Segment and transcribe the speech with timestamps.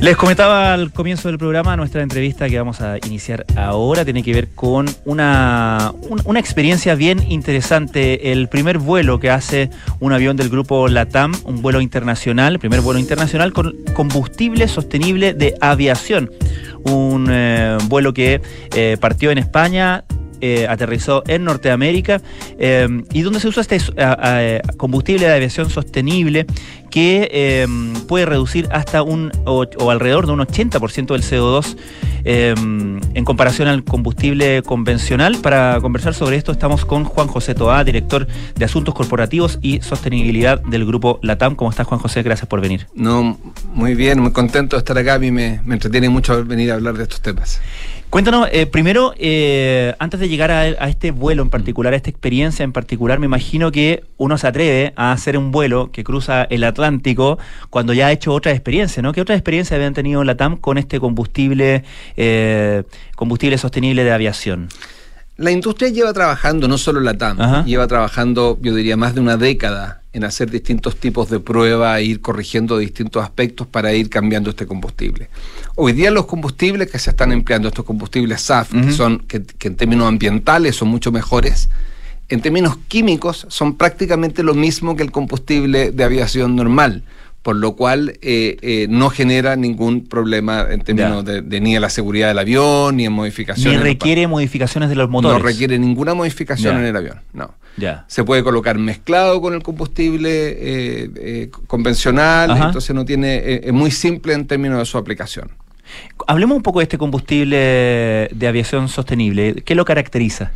[0.00, 4.32] Les comentaba al comienzo del programa, nuestra entrevista que vamos a iniciar ahora tiene que
[4.32, 5.92] ver con una,
[6.24, 8.32] una experiencia bien interesante.
[8.32, 9.68] El primer vuelo que hace
[9.98, 15.54] un avión del grupo LATAM, un vuelo internacional, primer vuelo internacional con combustible sostenible de
[15.60, 16.30] aviación.
[16.84, 18.40] Un eh, vuelo que
[18.74, 20.04] eh, partió en España,
[20.40, 22.20] eh, aterrizó en Norteamérica
[23.12, 23.78] y donde se usa este
[24.76, 26.46] combustible de aviación sostenible
[26.90, 27.28] que
[27.62, 31.76] em, puede reducir hasta un o, alrededor de un 80% del CO2
[32.24, 35.38] em, en comparación al combustible convencional.
[35.38, 38.26] Para conversar sobre esto estamos con Juan José Toá, director
[38.56, 41.54] de Asuntos Corporativos y Sostenibilidad del grupo LATAM.
[41.54, 42.22] ¿Cómo estás, Juan José?
[42.22, 42.86] Gracias por venir.
[42.94, 43.38] No,
[43.72, 45.14] muy bien, muy contento de estar acá.
[45.14, 47.60] A mí me, me entretiene mucho venir a hablar de estos temas.
[48.10, 52.64] Cuéntanos, eh, primero, eh, antes de llegar a, este vuelo en particular, a esta experiencia
[52.64, 56.64] en particular, me imagino que uno se atreve a hacer un vuelo que cruza el
[56.64, 57.38] Atlántico
[57.70, 59.12] cuando ya ha hecho otra experiencia, ¿no?
[59.12, 61.84] ¿Qué otra experiencia habían tenido en la TAM con este combustible,
[62.16, 62.82] eh,
[63.14, 64.68] combustible sostenible de aviación?
[65.36, 69.36] La industria lleva trabajando, no solo la TAM, lleva trabajando, yo diría, más de una
[69.36, 74.50] década en hacer distintos tipos de pruebas e ir corrigiendo distintos aspectos para ir cambiando
[74.50, 75.28] este combustible.
[75.76, 79.76] Hoy día los combustibles que se están empleando, estos combustibles SAF, que, son, que, en
[79.76, 81.68] términos ambientales son mucho mejores,
[82.28, 87.04] en términos químicos son prácticamente lo mismo que el combustible de aviación normal
[87.42, 91.88] por lo cual eh, eh, no genera ningún problema en términos de, ni de la
[91.88, 93.78] seguridad del avión, ni en modificaciones.
[93.78, 95.38] Ni requiere modificaciones de los motores.
[95.38, 97.54] No requiere ninguna modificación en el avión, no.
[97.76, 98.04] Ya.
[98.08, 104.34] Se puede colocar mezclado con el combustible eh, convencional, entonces no tiene, es muy simple
[104.34, 105.50] en términos de su aplicación.
[106.26, 109.62] Hablemos un poco de este combustible de aviación sostenible.
[109.64, 110.52] ¿Qué lo caracteriza?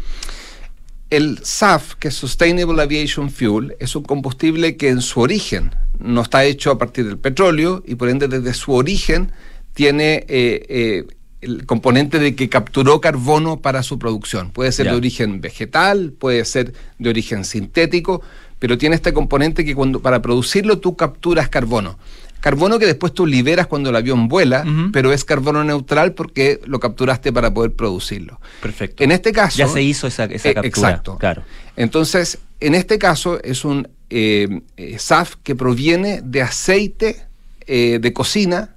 [1.11, 6.23] El SAF, que es Sustainable Aviation Fuel, es un combustible que en su origen no
[6.23, 9.31] está hecho a partir del petróleo y por ende desde su origen
[9.75, 11.07] tiene eh, eh,
[11.45, 14.51] el componente de que capturó carbono para su producción.
[14.51, 18.23] Puede ser de origen vegetal, puede ser de origen sintético,
[18.59, 21.99] pero tiene este componente que cuando para producirlo tú capturas carbono.
[22.41, 26.79] Carbono que después tú liberas cuando el avión vuela, pero es carbono neutral porque lo
[26.79, 28.39] capturaste para poder producirlo.
[28.61, 29.03] Perfecto.
[29.03, 29.57] En este caso.
[29.57, 30.69] Ya se hizo esa, esa eh, captura.
[30.69, 31.17] Exacto.
[31.19, 31.43] Claro.
[31.77, 37.27] Entonces, en este caso es un eh, eh, SAF que proviene de aceite
[37.67, 38.74] de cocina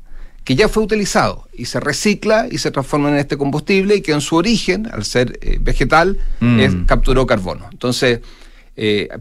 [0.47, 4.13] que ya fue utilizado y se recicla y se transforma en este combustible y que
[4.13, 6.85] en su origen, al ser vegetal, mm.
[6.85, 7.67] capturó carbono.
[7.69, 8.21] Entonces,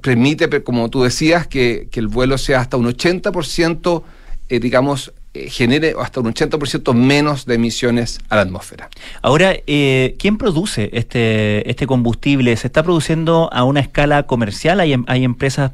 [0.03, 4.04] permite, como tú decías, que, que, el vuelo sea hasta un 80%
[4.48, 8.88] eh, digamos, eh, genere hasta un 80% menos de emisiones a la atmósfera.
[9.22, 12.56] Ahora, eh, ¿quién produce este, este combustible?
[12.56, 14.78] ¿Se está produciendo a una escala comercial?
[14.78, 15.72] ¿Hay, em, hay empresas,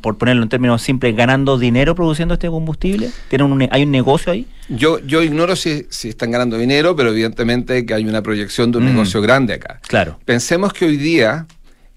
[0.00, 3.10] por ponerlo en términos simples, ganando dinero produciendo este combustible?
[3.28, 4.46] ¿Tienen un, ¿Hay un negocio ahí?
[4.68, 8.78] Yo, yo ignoro si, si están ganando dinero, pero evidentemente que hay una proyección de
[8.78, 8.88] un mm.
[8.88, 9.80] negocio grande acá.
[9.86, 10.18] Claro.
[10.24, 11.46] Pensemos que hoy día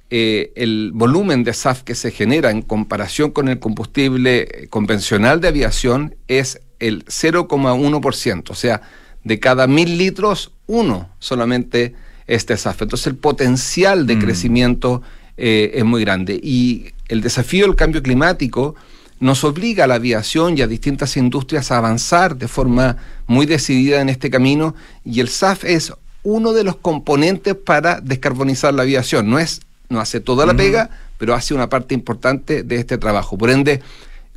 [0.10, 5.50] eh, el volumen de SAF que se genera en comparación con el combustible convencional de
[5.50, 8.82] aviación es el 0,1%, o sea,
[9.26, 11.94] de cada mil litros, uno solamente
[12.26, 12.84] este SAF.
[12.84, 14.20] Entonces el potencial de mm.
[14.20, 15.02] crecimiento
[15.36, 16.40] eh, es muy grande.
[16.42, 18.76] Y el desafío del cambio climático
[19.20, 24.02] nos obliga a la aviación y a distintas industrias a avanzar de forma muy decidida
[24.02, 29.30] en este camino y el SAF es uno de los componentes para descarbonizar la aviación.
[29.30, 33.38] No es no hace toda la pega, pero hace una parte importante de este trabajo.
[33.38, 33.82] Por ende,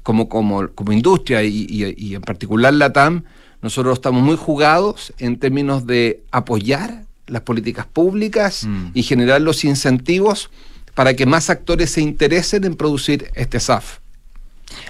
[0.03, 3.25] como, como, como industria y, en particular la TAM,
[3.63, 8.91] nosotros estamos muy jugados en términos de apoyar las políticas públicas mm.
[8.95, 10.51] y generar los incentivos
[10.95, 13.99] para que más actores se interesen en producir este SAF.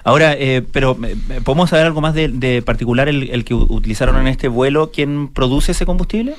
[0.05, 4.27] Ahora, eh, pero eh, ¿podemos saber algo más de, particular el, el, que utilizaron en
[4.27, 4.91] este vuelo?
[4.93, 6.35] ¿Quién produce ese combustible?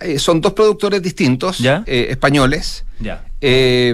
[0.00, 2.84] Eh, son dos productores distintos, eh, españoles,
[3.40, 3.92] eh,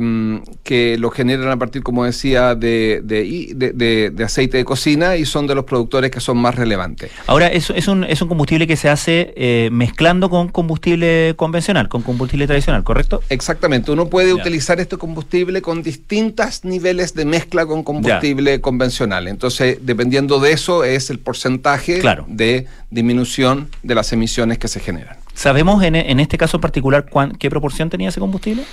[0.62, 5.54] que lo generan a partir, como decía, de, de, aceite de cocina y son de
[5.54, 7.10] los productores que son más relevantes.
[7.26, 12.02] Ahora, es, es, un, es un combustible que se hace mezclando con combustible convencional, con
[12.02, 13.22] combustible tradicional, ¿correcto?
[13.30, 13.90] Exactamente.
[13.90, 19.26] Uno puede utilizar este combustible con distintos niveles de mezcla con combustible convencional.
[19.26, 25.16] Entonces, dependiendo de eso, es el porcentaje de disminución de las emisiones que se generan.
[25.38, 27.06] ¿Sabemos en, en, este caso en particular
[27.38, 28.64] qué proporción tenía ese combustible?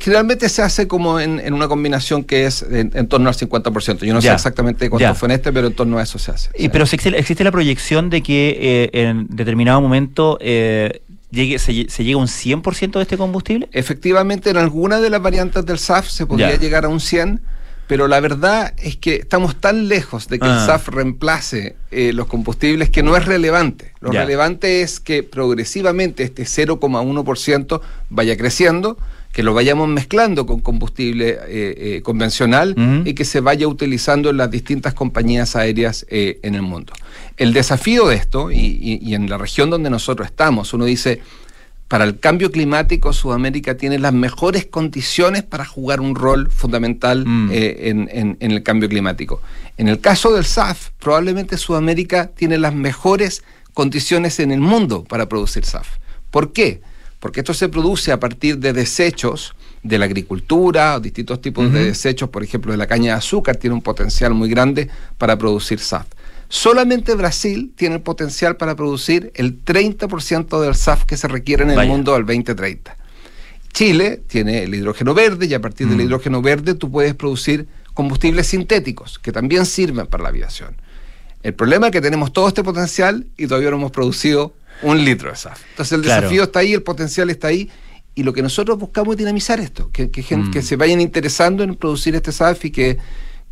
[0.00, 3.98] Generalmente se hace como en, una combinación que es en, torno al 50%.
[4.06, 6.48] Yo no sé exactamente cuánto fue en este, pero en torno a eso se hace.
[6.56, 12.12] Y, pero existe, la proyección de que eh, en determinado momento eh, llegue, se, llegue
[12.14, 13.68] a un 100% de este combustible?
[13.72, 17.40] Efectivamente, en alguna de las variantes del SAF se podría llegar a un 100%,
[17.86, 20.66] Pero la verdad es que estamos tan lejos de que el Ah.
[20.66, 23.92] SAF reemplace eh, los combustibles que no es relevante.
[24.00, 28.96] Lo relevante es que progresivamente este 0,1% vaya creciendo,
[29.32, 34.36] que lo vayamos mezclando con combustible eh, eh, convencional y que se vaya utilizando en
[34.36, 36.92] las distintas compañías aéreas en el mundo.
[37.36, 41.20] El desafío de esto, y, y- y en la región donde nosotros estamos, uno dice,
[41.88, 47.50] para el cambio climático, Sudamérica tiene las mejores condiciones para jugar un rol fundamental Mm.
[47.52, 49.40] eh, en, en- en el cambio climático.
[49.76, 53.42] En el caso del SAF, probablemente Sudamérica tiene las mejores
[53.74, 55.88] condiciones en el mundo para producir SAF.
[56.30, 56.80] ¿Por qué?
[57.20, 61.84] Porque esto se produce a partir de desechos de la agricultura, o distintos tipos de
[61.86, 64.88] desechos, por ejemplo, de la caña de azúcar, tiene un potencial muy grande
[65.18, 66.06] para producir SAF.
[66.48, 71.70] Solamente Brasil tiene el potencial para producir el 30% del SAF que se requiere en
[71.70, 71.90] el Vaya.
[71.90, 72.96] mundo al 2030.
[73.72, 76.00] Chile tiene el hidrógeno verde y a partir del Mm.
[76.02, 80.76] hidrógeno verde tú puedes producir combustibles sintéticos que también sirven para la aviación.
[81.42, 85.30] El problema es que tenemos todo este potencial y todavía no hemos producido un litro
[85.30, 85.60] de SAF.
[85.70, 86.22] Entonces el Claro.
[86.22, 87.68] desafío está ahí, el potencial está ahí
[88.14, 90.50] y lo que nosotros buscamos es dinamizar esto, que, que, gen- Mm.
[90.52, 92.98] que se vayan interesando en producir este SAF y que,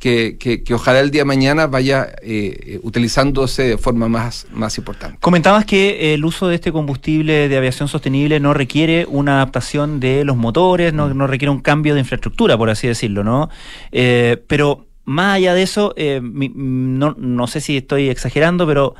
[0.03, 4.49] que, que- que ojalá el día de mañana vaya eh, eh, utilizándose de forma más,
[4.53, 5.17] más importante.
[5.21, 10.25] Comentabas que el uso de este combustible de aviación sostenible no requiere una adaptación de
[10.25, 13.49] los motores, no, no requiere un cambio de infraestructura, por así decirlo, ¿no?
[13.93, 18.97] Eh, pero más allá de eso, eh, mi- no, no sé si estoy exagerando, pero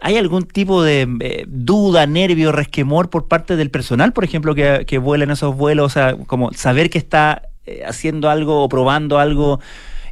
[0.00, 4.84] ¿hay algún tipo de eh, duda, nervio, resquemor por parte del personal, por ejemplo, que,
[4.86, 5.84] que vuela en esos vuelos?
[5.84, 9.60] O sea, como saber que está eh, haciendo algo o probando algo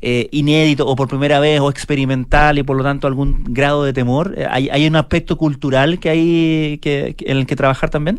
[0.03, 3.93] eh, inédito o por primera vez o experimental y por lo tanto algún grado de
[3.93, 4.35] temor?
[4.37, 8.19] Eh, ¿Hay, hay un aspecto cultural que hay que, que- en el que trabajar también?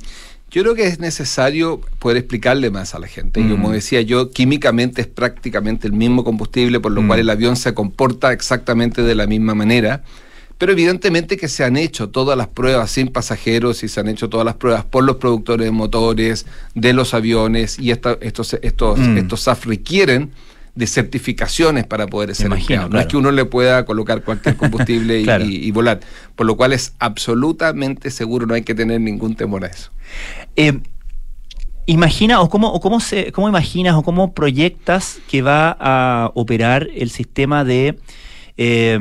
[0.49, 3.39] Yo creo que es necesario poder explicarle más a la gente.
[3.41, 3.51] Y Mm.
[3.51, 7.07] como decía yo, químicamente es prácticamente el mismo combustible, por lo Mm.
[7.07, 10.03] cual el avión se comporta exactamente de la misma manera.
[10.59, 14.29] Pero evidentemente que se han hecho todas las pruebas sin pasajeros y se han hecho
[14.29, 16.45] todas las pruebas por los productores de motores,
[16.75, 19.17] de los aviones, y esta- estos, estos, Mm.
[19.17, 20.31] estos SAF requieren
[20.75, 22.89] de certificaciones para poder ser imagino.
[22.89, 25.45] No es que uno le pueda colocar cualquier combustible y- Claro.
[25.45, 25.99] y, y volar.
[26.35, 29.91] Por lo cual es absolutamente seguro, no hay que tener ningún temor a eso.
[30.55, 30.79] Eh,
[31.85, 36.87] imagina o cómo, o cómo se, cómo imaginas o cómo proyectas que va a operar
[36.95, 37.99] el sistema de
[38.57, 38.99] eh,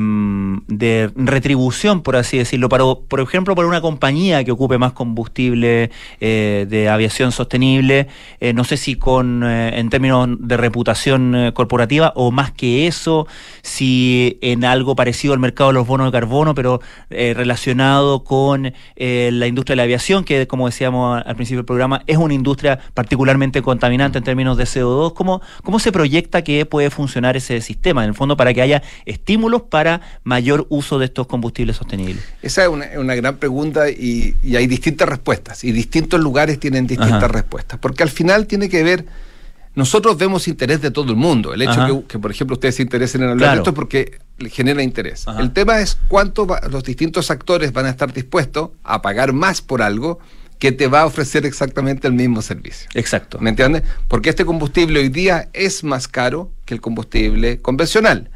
[0.69, 5.91] de retribución, por así decirlo, para, por ejemplo, para una compañía que ocupe más combustible
[6.21, 8.09] eh, de aviación sostenible,
[8.41, 13.27] eh, no sé si con eh, en términos de reputación corporativa o más que eso,
[13.63, 19.47] si en algo parecido al mercado de los bonos de carbono, pero relacionado con la
[19.47, 23.63] industria de la aviación, que como decíamos al principio del programa, es una industria particularmente
[23.63, 25.15] contaminante en términos de CO2.
[25.15, 28.83] ¿Cómo, cómo se proyecta que puede funcionar ese sistema, en el fondo, para que haya
[29.05, 32.23] estímulos para mayor uso de estos combustibles sostenibles?
[32.43, 37.19] Esa es una, gran pregunta y, y hay distintas respuestas y distintos lugares tienen distintas
[37.25, 37.29] Ajá.
[37.29, 39.05] respuestas, porque al final tiene que ver,
[39.75, 42.83] nosotros vemos interés de todo el mundo, el hecho que, que, por ejemplo ustedes se
[42.83, 43.53] interesen en hablar Claro.
[43.53, 44.19] de esto es porque
[44.51, 45.27] genera interés.
[45.27, 45.41] Ajá.
[45.41, 49.63] El tema es cuánto va- los distintos actores van a estar dispuestos a pagar más
[49.63, 50.19] por algo
[50.59, 52.89] que te va a ofrecer exactamente el mismo servicio.
[52.95, 53.39] Exacto.
[53.41, 53.83] ¿Me entiendes?
[54.07, 58.31] Porque este combustible hoy día es más caro que el combustible convencional.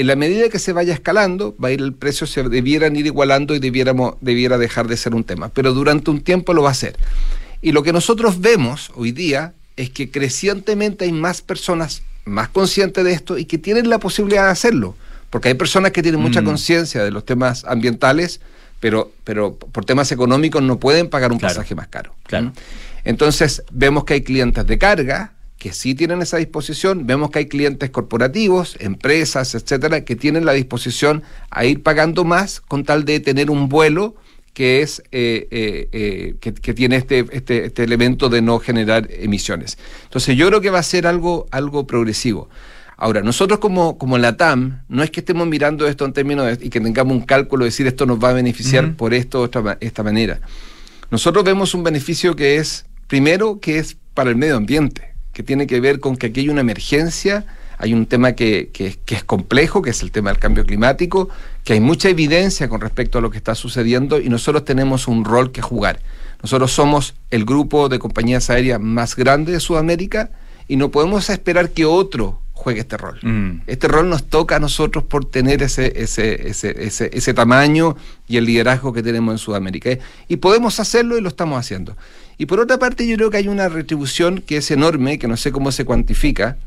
[0.00, 3.04] En la medida que se vaya escalando, va a ir el precio, se debieran ir
[3.04, 5.50] igualando y debiéramos, debiera dejar de ser un tema.
[5.50, 6.96] Pero durante un tiempo lo va a ser.
[7.60, 13.04] Y lo que nosotros vemos hoy día es que crecientemente hay más personas más conscientes
[13.04, 14.96] de esto y que tienen la posibilidad de hacerlo.
[15.28, 16.44] Porque hay personas que tienen mucha Mm.
[16.46, 18.40] conciencia de los temas ambientales,
[18.80, 21.56] pero, pero por temas económicos no pueden pagar un Claro.
[21.56, 22.14] pasaje más caro.
[22.26, 22.52] Claro.
[23.04, 27.46] Entonces, vemos que hay clientes de carga que sí tienen esa disposición, vemos que hay
[27.46, 33.20] clientes corporativos, empresas, etcétera, que tienen la disposición a ir pagando más con tal de
[33.20, 34.16] tener un vuelo
[34.54, 39.06] que es eh, eh, eh, que, que tiene este, este, este elemento de no generar
[39.10, 39.76] emisiones.
[40.04, 42.48] Entonces, yo creo que va a ser algo, algo progresivo.
[42.96, 46.66] Ahora, nosotros como, como la TAM, no es que estemos mirando esto en términos de,
[46.66, 49.44] y que tengamos un cálculo de decir esto nos va a beneficiar por esto o
[49.44, 50.40] esta, esta manera.
[51.10, 55.66] Nosotros vemos un beneficio que es, primero, que es para el medio ambiente, que tiene
[55.66, 57.44] que ver con que aquí hay una emergencia,
[57.78, 61.28] hay un tema que, que- es complejo, que es el tema del cambio climático,
[61.64, 65.24] que hay mucha evidencia con respecto a lo que está sucediendo y nosotros tenemos un
[65.24, 66.00] rol que jugar.
[66.42, 70.30] Nosotros somos el grupo de compañías aéreas más grande de Sudamérica
[70.68, 73.18] y no podemos esperar que otro juegue este rol.
[73.22, 73.62] Mm.
[73.66, 77.96] Este rol nos toca a nosotros por tener ese, ese, ese, ese, ese tamaño
[78.28, 79.98] y el liderazgo que tenemos en Sudamérica.
[80.28, 81.96] Y podemos hacerlo y lo estamos haciendo.
[82.36, 85.38] Y por otra parte, yo creo que hay una retribución que es enorme, que no
[85.38, 86.58] sé cómo se cuantifica,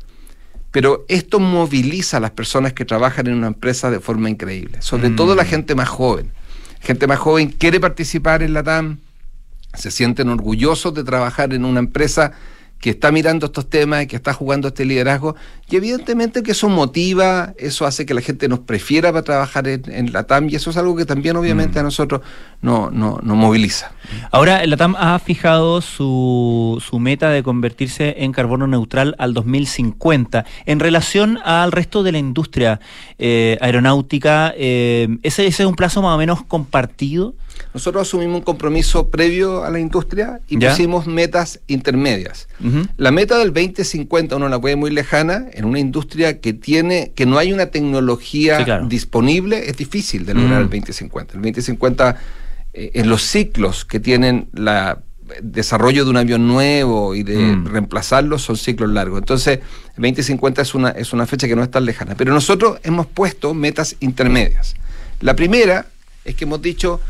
[0.72, 5.10] Pero esto moviliza a las personas que trabajan en una empresa de forma increíble, sobre
[5.10, 5.46] todo la mm.
[5.46, 6.32] gente más joven.
[6.80, 8.98] Gente más joven quiere participar en la TAM,
[9.74, 12.32] se sienten orgullosos de trabajar en una empresa
[12.84, 15.36] que está mirando estos temas y que está jugando este liderazgo.
[15.70, 20.12] Y evidentemente que eso motiva, eso hace que la gente nos prefiera para trabajar en,
[20.12, 21.80] la TAM y eso es algo que también obviamente mm.
[21.80, 22.20] a nosotros
[22.60, 23.92] nos no, no moviliza.
[24.30, 30.44] Ahora, la TAM ha fijado su, su meta de convertirse en carbono neutral al 2050.
[30.66, 32.80] En relación al resto de la industria
[33.18, 37.34] eh, aeronáutica, eh, ¿ese, ¿ese es un plazo más o menos compartido?
[37.74, 42.48] Nosotros asumimos un compromiso previo a la industria y pusimos metas intermedias.
[42.96, 47.26] La meta del 2050 uno la puede muy lejana en una industria que tiene que
[47.26, 51.34] no hay una tecnología disponible, es difícil de lograr el 2050.
[51.34, 52.16] El 2050
[52.72, 55.00] eh, en los ciclos que tienen la
[55.42, 57.66] desarrollo de un avión nuevo y de mm.
[57.66, 59.18] reemplazarlo son ciclos largos.
[59.18, 59.60] Entonces,
[59.96, 62.14] el 2050 es una, es una fecha que no es tan lejana.
[62.14, 64.74] Pero nosotros hemos puesto metas intermedias.
[65.20, 65.86] La primera
[66.24, 67.00] es que hemos dicho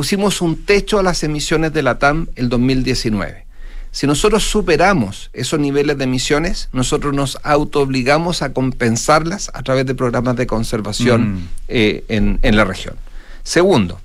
[0.00, 3.44] pusimos un techo a las emisiones de la TAM el 2019.
[3.90, 9.94] Si nosotros superamos esos niveles de emisiones, nosotros nos autoobligamos a compensarlas a través de
[9.94, 11.48] programas de conservación mm.
[11.68, 12.94] eh, en, la región.
[13.42, 14.00] Segundo.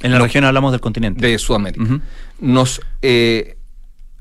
[0.00, 1.26] En la región hablamos del continente.
[1.26, 2.00] De Sudamérica.
[2.38, 3.56] Nos eh,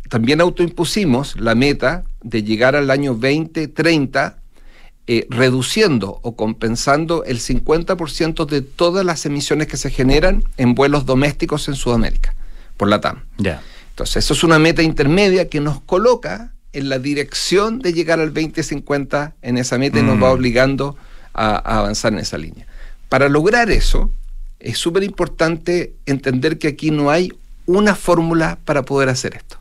[0.09, 4.39] también autoimpusimos la meta de llegar al año 2030
[5.07, 11.05] eh, reduciendo o compensando el 50% de todas las emisiones que se generan en vuelos
[11.05, 12.33] domésticos en Sudamérica,
[12.75, 13.21] por la TAM.
[13.37, 18.33] Entonces, eso es una meta intermedia que nos coloca en la dirección de llegar al
[18.33, 20.33] 2050 en esa meta y nos va mm.
[20.33, 20.97] obligando
[21.33, 22.65] a, avanzar en esa línea.
[23.07, 24.11] Para lograr eso,
[24.59, 27.31] es súper importante entender que aquí no hay
[27.67, 29.57] una fórmula para poder hacer esto.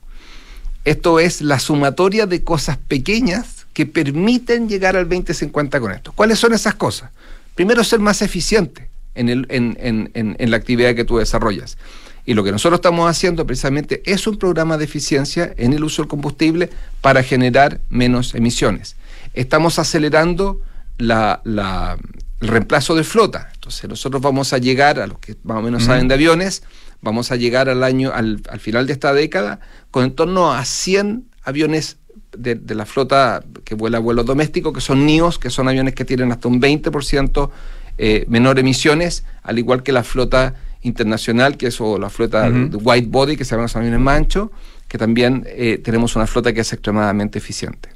[0.84, 6.12] Esto es la sumatoria de cosas pequeñas que permiten llegar al 2050 con esto.
[6.12, 7.10] ¿Cuáles son esas cosas?
[7.54, 11.76] Primero, ser más eficiente en, el, en, en, en, la actividad que tú desarrollas.
[12.24, 16.02] Y lo que nosotros estamos haciendo precisamente es un programa de eficiencia en el uso
[16.02, 18.96] del combustible para generar menos emisiones.
[19.34, 20.60] Estamos acelerando
[20.96, 21.98] la, la,
[22.40, 23.50] el reemplazo de flota.
[23.54, 26.62] Entonces nosotros vamos a llegar, a los que más o menos saben de aviones,
[27.02, 29.58] vamos a llegar al año, al, al final de esta década,
[29.90, 31.98] con en torno a 100 aviones
[32.36, 36.04] de, la flota que vuela a vuelos domésticos, que son NIOS, que son aviones que
[36.04, 37.50] tienen hasta un 20%
[37.98, 42.76] eh, menor emisiones, al igual que la flota internacional, que es o la flota de
[42.76, 44.52] white body, que se llaman los aviones mancho,
[44.88, 47.88] que también eh, tenemos una flota que es extremadamente eficiente.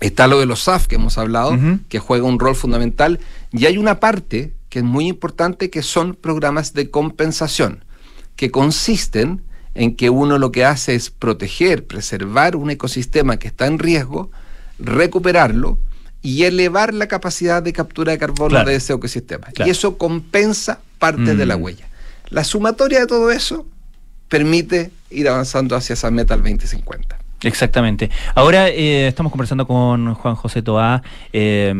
[0.00, 1.56] Está lo de los SAF que hemos hablado,
[1.88, 3.20] que juega un rol fundamental,
[3.52, 7.84] y hay una parte que es muy importante, que son programas de compensación,
[8.34, 9.42] que consisten
[9.74, 14.30] en que uno lo que hace es proteger, preservar un ecosistema que está en riesgo,
[14.78, 15.78] recuperarlo
[16.20, 19.48] y elevar la capacidad de captura de carbono de ese ecosistema.
[19.64, 21.62] Y eso compensa parte de la mm.
[21.62, 21.88] huella.
[22.28, 23.66] La sumatoria de todo eso
[24.28, 27.18] permite ir avanzando hacia esa meta al 2050.
[27.42, 28.10] Exactamente.
[28.34, 31.74] Ahora eh, estamos conversando con Juan José Toá, eh,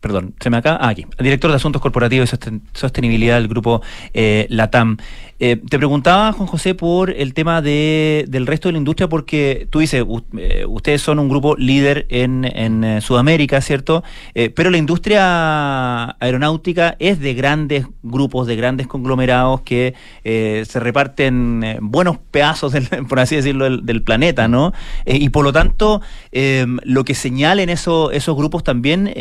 [0.00, 4.46] perdón, se me acá, ah, aquí, director de Asuntos Corporativos y Sostenibilidad del grupo eh,
[4.50, 4.98] LATAM.
[5.40, 9.68] Eh, te preguntaba, Juan José, por el tema de, del resto de la industria, porque
[9.70, 10.04] tú dices,
[10.36, 14.02] eh, ustedes son un grupo líder en, en eh, Sudamérica, ¿cierto?
[14.54, 22.18] pero la industria aeronáutica es de grandes grupos, de grandes conglomerados que se reparten buenos
[22.30, 22.72] pedazos,
[23.08, 24.72] por así decirlo, del, planeta, ¿no?
[25.06, 26.00] Y por lo tanto,
[26.32, 29.12] lo que señalen eso, esos grupos también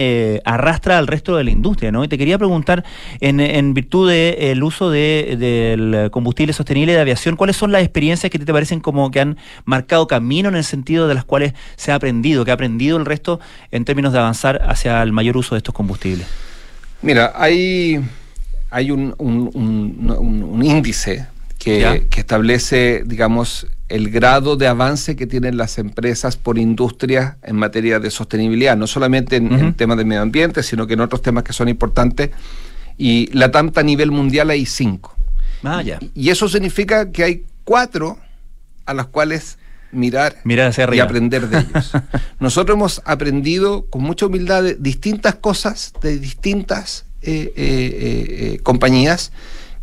[0.46, 2.03] arrastra al resto de la industria, ¿no?
[2.03, 2.84] Y te quería preguntar,
[3.19, 8.31] en, en virtud del uso de, del combustible sostenible de aviación, ¿cuáles son las experiencias
[8.31, 11.91] que te parecen como que han marcado camino en el sentido de las cuales se
[11.91, 13.39] ha aprendido, que ha aprendido el resto
[13.72, 16.27] en términos de avanzar hacia el mayor uso de estos combustibles?
[17.01, 18.00] Mira, hay,
[18.69, 19.15] hay un,
[20.63, 21.27] índice
[21.60, 28.00] que, establece, digamos, el grado de avance que tienen las empresas por industria en materia
[28.00, 31.53] de sostenibilidad, no solamente en, temas de medio ambiente, sino que en otros temas que
[31.53, 32.32] son importantes.
[32.98, 35.15] Y la TAMTA a nivel mundial hay cinco.
[35.63, 38.17] Ah, y eso significa que hay cuatro
[38.86, 39.58] a las cuales
[39.91, 41.91] mirar, y aprender de ellos.
[42.39, 49.32] Nosotros hemos aprendido con mucha humildad de distintas cosas de distintas eh, eh, eh, compañías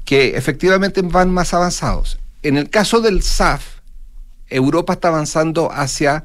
[0.05, 2.19] que efectivamente van más avanzados.
[2.43, 3.74] En el caso del SAF,
[4.55, 6.25] Europa está avanzando hacia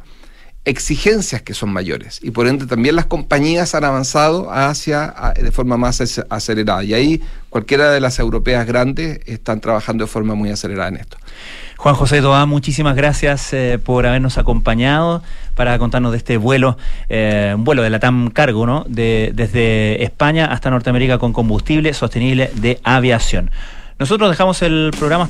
[0.65, 5.77] exigencias que son mayores y por ende también las compañías han avanzado hacia de forma
[5.77, 10.89] más acelerada y ahí cualquiera de las europeas grandes están trabajando de forma muy acelerada
[10.89, 11.17] en esto.
[11.77, 15.24] Juan José Toá, muchísimas gracias eh, por habernos acompañado
[15.55, 18.83] para contarnos de este vuelo, eh, un vuelo de la TAM Cargo, ¿no?
[18.86, 23.50] De, desde España hasta Norteamérica con combustible sostenible de aviación.
[24.00, 25.27] Nosotros dejamos el programa hasta